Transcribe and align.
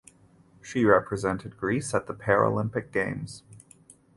She 0.63 0.83
represented 0.83 1.57
Greece 1.57 1.93
at 1.93 2.07
the 2.07 2.15
Paralympic 2.15 2.91
Games. 2.91 3.43